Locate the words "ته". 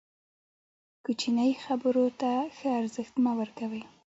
2.19-2.29